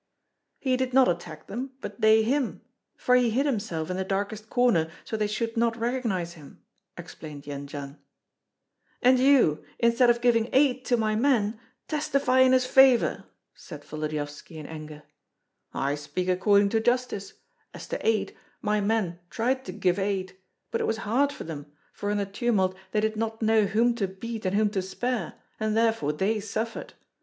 "He 0.57 0.77
did 0.77 0.95
not 0.95 1.07
attack 1.07 1.45
them, 1.45 1.73
but 1.79 2.01
they 2.01 2.23
him; 2.23 2.61
for 2.97 3.13
he 3.15 3.29
hid 3.29 3.45
himself 3.45 3.87
in 3.91 3.97
the 3.97 4.03
darkest 4.03 4.49
corner, 4.49 4.89
so 5.05 5.15
they 5.15 5.27
should 5.27 5.55
not 5.55 5.77
recognize 5.77 6.33
him," 6.33 6.59
explained 6.97 7.43
Jendzian. 7.43 7.97
"And 9.03 9.19
you, 9.19 9.63
instead 9.77 10.09
of 10.09 10.19
giving 10.19 10.49
aid 10.53 10.85
to 10.85 10.97
my 10.97 11.13
men, 11.15 11.59
testify 11.87 12.39
in 12.39 12.51
his 12.51 12.65
favor!" 12.65 13.25
said 13.53 13.83
Volodyovski, 13.85 14.57
in 14.57 14.65
anger. 14.65 15.03
"I 15.71 15.93
speak 15.93 16.29
according 16.29 16.69
to 16.69 16.79
justice. 16.79 17.33
As 17.71 17.87
to 17.89 18.03
aid, 18.03 18.35
my 18.59 18.81
men 18.81 19.19
tried 19.29 19.63
to 19.65 19.71
give 19.71 19.99
aid; 19.99 20.35
but 20.71 20.81
it 20.81 20.87
was 20.87 20.97
hard 21.05 21.31
for 21.31 21.43
them, 21.43 21.67
for 21.93 22.09
in 22.09 22.17
the 22.17 22.25
tumult 22.25 22.75
they 22.91 23.01
did 23.01 23.17
not 23.17 23.43
know 23.43 23.65
whom 23.65 23.93
to 23.97 24.07
beat 24.07 24.47
and 24.47 24.55
whom 24.55 24.71
to 24.71 24.81
spare, 24.81 25.35
and 25.59 25.77
therefore 25.77 26.11
they 26.11 26.39
suffered. 26.39 26.95